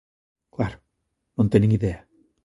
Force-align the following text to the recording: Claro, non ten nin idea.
Claro, 0.55 0.77
non 1.37 1.49
ten 1.51 1.59
nin 1.61 1.75
idea. 1.79 1.99